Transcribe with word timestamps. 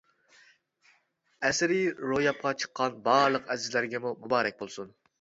ئەسىرى 1.51 1.79
روياپقا 2.13 2.57
چىققان 2.65 2.99
بارلىق 3.11 3.49
ئەزىزلەرگىمۇ 3.57 4.19
مۇبارەك 4.25 4.63
بولسۇن! 4.67 4.95